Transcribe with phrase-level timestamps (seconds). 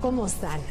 [0.00, 0.62] ¿Cómo están?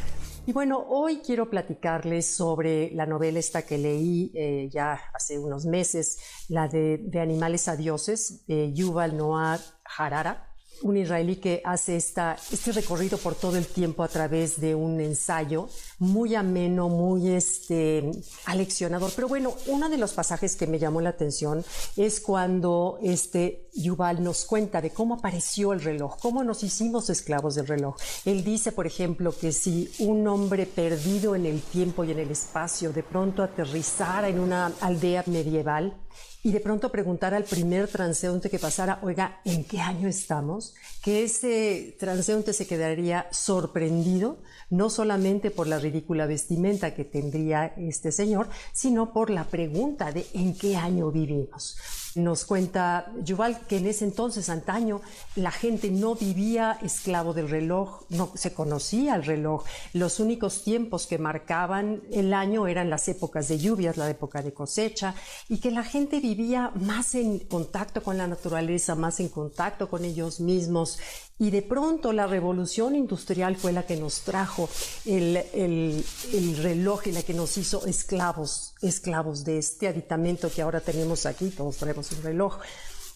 [0.44, 5.66] Y bueno, hoy quiero platicarles sobre la novela esta que leí eh, ya hace unos
[5.66, 6.18] meses,
[6.48, 9.60] la de, Animales a Dioses, de Yuval Noah
[9.96, 10.50] Harara
[10.82, 15.00] un israelí que hace esta, este recorrido por todo el tiempo a través de un
[15.00, 15.68] ensayo
[15.98, 18.10] muy ameno, muy este,
[18.46, 19.12] aleccionador.
[19.14, 21.64] Pero bueno, uno de los pasajes que me llamó la atención
[21.96, 27.54] es cuando este Yuval nos cuenta de cómo apareció el reloj, cómo nos hicimos esclavos
[27.54, 27.96] del reloj.
[28.24, 32.30] Él dice, por ejemplo, que si un hombre perdido en el tiempo y en el
[32.30, 35.96] espacio de pronto aterrizara en una aldea medieval,
[36.42, 40.74] y de pronto preguntar al primer transeúnte que pasara, oiga, ¿en qué año estamos?
[41.02, 44.38] Que ese transeúnte se quedaría sorprendido,
[44.70, 50.26] no solamente por la ridícula vestimenta que tendría este señor, sino por la pregunta de
[50.32, 51.76] en qué año vivimos.
[52.14, 55.00] Nos cuenta Yuval que en ese entonces, antaño,
[55.36, 59.64] la gente no vivía esclavo del reloj, no se conocía el reloj.
[59.92, 64.52] Los únicos tiempos que marcaban el año eran las épocas de lluvias, la época de
[64.52, 65.14] cosecha,
[65.48, 70.04] y que la gente vivía más en contacto con la naturaleza, más en contacto con
[70.04, 70.98] ellos mismos.
[71.38, 74.68] Y de pronto la revolución industrial fue la que nos trajo
[75.04, 80.60] el, el, el reloj y la que nos hizo esclavos, esclavos de este aditamento que
[80.60, 82.58] ahora tenemos aquí, todos tenemos un reloj.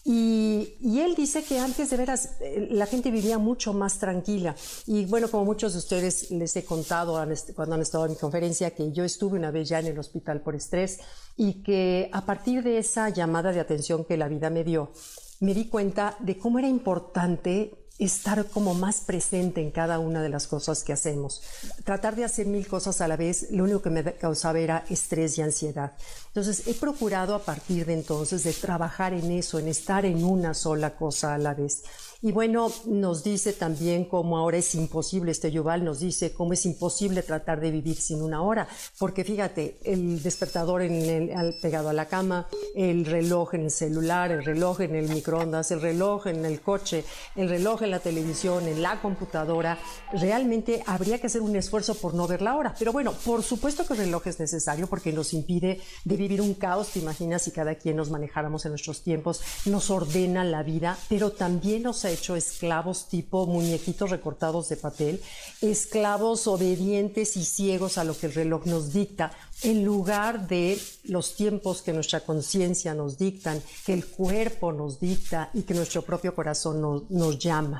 [0.07, 4.55] Y, él dice que antes de veras eh, la gente vivía mucho más tranquila.
[4.87, 7.19] Y bueno, como muchos de ustedes les he contado
[7.55, 10.43] cuando han estado en mi conferencia, que yo estuve una vez ya en el hospital
[10.43, 11.01] por estrés
[11.37, 14.93] y que a partir de esa llamada de atención que la vida me dio,
[15.41, 20.29] me di cuenta de cómo era importante estar como más presente en cada una de
[20.29, 21.43] las cosas que hacemos.
[21.85, 25.39] Tratar de hacer mil cosas a la vez, lo único que me causaba era estrés
[25.39, 25.93] y ansiedad.
[26.29, 30.55] Entonces he procurado a partir de entonces de trabajar en eso, en estar en una
[30.55, 31.83] sola cosa a la vez.
[32.25, 36.65] Y bueno, nos dice también cómo ahora es imposible, este Yuval nos dice cómo es
[36.65, 38.67] imposible tratar de vivir sin una hora,
[38.99, 44.33] porque fíjate, el despertador en el, pegado a la cama, el reloj en el celular,
[44.33, 47.05] el reloj en el microondas, el reloj en el coche,
[47.37, 49.79] el reloj en la televisión, en la computadora,
[50.13, 52.75] realmente habría que hacer un esfuerzo por no ver la hora.
[52.79, 56.55] Pero bueno, por supuesto que el reloj es necesario porque nos impide de vivir un
[56.55, 60.97] caos, te imaginas si cada quien nos manejáramos en nuestros tiempos, nos ordena la vida,
[61.09, 65.21] pero también nos hecho esclavos tipo muñequitos recortados de papel,
[65.61, 71.35] esclavos obedientes y ciegos a lo que el reloj nos dicta, en lugar de los
[71.35, 76.35] tiempos que nuestra conciencia nos dictan, que el cuerpo nos dicta y que nuestro propio
[76.35, 77.74] corazón nos, nos llama.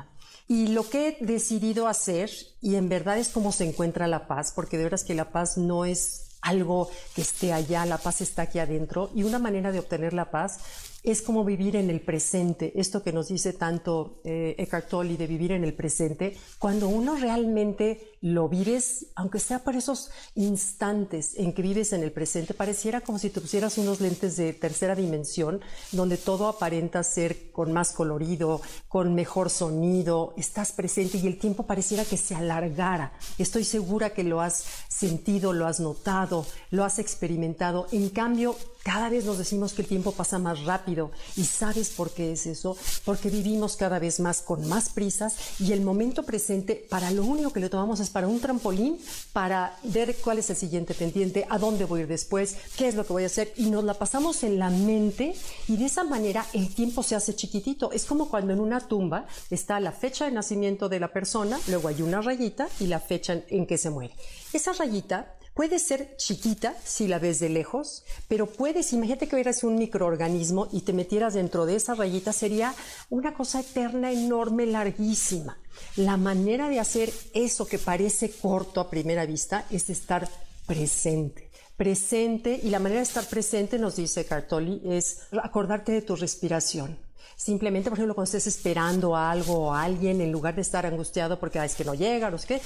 [0.47, 2.29] Y lo que he decidido hacer,
[2.61, 5.57] y en verdad es como se encuentra la paz, porque de veras que la paz
[5.57, 9.79] no es algo que esté allá, la paz está aquí adentro, y una manera de
[9.79, 10.59] obtener la paz
[11.05, 15.27] es como vivir en el presente, esto que nos dice tanto eh, Eckhart Tolle de
[15.27, 21.53] vivir en el presente, cuando uno realmente lo vives, aunque sea por esos instantes en
[21.53, 25.61] que vives en el presente, pareciera como si te pusieras unos lentes de tercera dimensión,
[25.91, 31.67] donde todo aparenta ser con más colorido, con mejor sonido, estás presente y el tiempo
[31.67, 33.13] pareciera que se alargara.
[33.37, 37.87] Estoy segura que lo has sentido, lo has notado, lo has experimentado.
[37.91, 38.55] En cambio,
[38.85, 42.45] cada vez nos decimos que el tiempo pasa más rápido y sabes por qué es
[42.45, 47.23] eso, porque vivimos cada vez más con más prisas y el momento presente para lo
[47.23, 48.99] único que le tomamos es para un trampolín,
[49.33, 52.93] para ver cuál es el siguiente pendiente, a dónde voy a ir después, qué es
[52.93, 55.33] lo que voy a hacer y nos la pasamos en la mente
[55.67, 57.91] y de esa manera el tiempo se hace chiquitito.
[57.91, 61.87] Es como cuando en una tumba está la fecha de nacimiento de la persona, luego
[61.87, 64.13] hay una rayita y la fecha en que se muere.
[64.53, 69.63] Esa rayita Puede ser chiquita si la ves de lejos, pero puedes, imagínate que eras
[69.63, 72.75] un microorganismo y te metieras dentro de esa rayita, sería
[73.09, 75.57] una cosa eterna, enorme, larguísima.
[75.95, 80.27] La manera de hacer eso que parece corto a primera vista es estar
[80.65, 81.49] presente.
[81.77, 86.99] Presente, y la manera de estar presente, nos dice Cartoli, es acordarte de tu respiración.
[87.37, 90.85] Simplemente, por ejemplo, cuando estés esperando a algo o a alguien, en lugar de estar
[90.85, 92.61] angustiado porque es que no llega, no sé qué,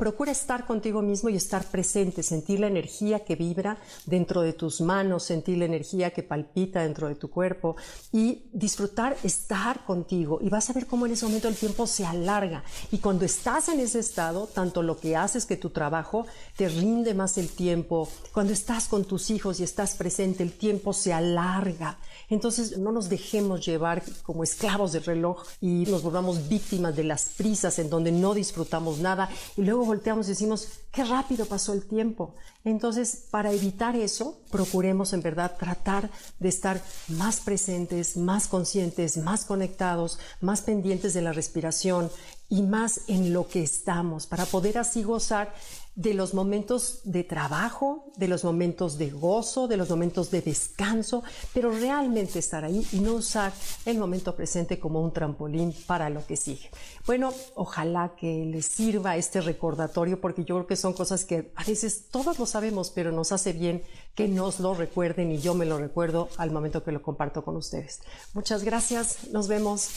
[0.00, 3.76] Procura estar contigo mismo y estar presente, sentir la energía que vibra
[4.06, 7.76] dentro de tus manos, sentir la energía que palpita dentro de tu cuerpo
[8.10, 10.38] y disfrutar estar contigo.
[10.40, 12.64] Y vas a ver cómo en ese momento el tiempo se alarga.
[12.90, 16.26] Y cuando estás en ese estado, tanto lo que haces que tu trabajo
[16.56, 18.08] te rinde más el tiempo.
[18.32, 21.98] Cuando estás con tus hijos y estás presente, el tiempo se alarga.
[22.30, 27.24] Entonces no nos dejemos llevar como esclavos del reloj y nos volvamos víctimas de las
[27.36, 31.84] prisas en donde no disfrutamos nada y luego volteamos y decimos, qué rápido pasó el
[31.84, 32.36] tiempo.
[32.64, 39.44] Entonces, para evitar eso, procuremos en verdad tratar de estar más presentes, más conscientes, más
[39.44, 42.08] conectados, más pendientes de la respiración
[42.50, 45.54] y más en lo que estamos, para poder así gozar
[45.94, 51.22] de los momentos de trabajo, de los momentos de gozo, de los momentos de descanso,
[51.52, 53.52] pero realmente estar ahí y no usar
[53.84, 56.70] el momento presente como un trampolín para lo que sigue.
[57.06, 61.64] Bueno, ojalá que les sirva este recordatorio porque yo creo que son cosas que a
[61.64, 63.82] veces todos lo sabemos, pero nos hace bien
[64.14, 67.56] que nos lo recuerden y yo me lo recuerdo al momento que lo comparto con
[67.56, 68.00] ustedes.
[68.32, 69.90] Muchas gracias, nos vemos.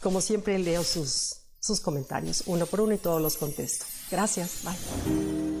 [0.00, 3.86] Como siempre leo sus sus comentarios uno por uno y todos los contesto.
[4.10, 4.64] Gracias.
[4.64, 5.51] Bye.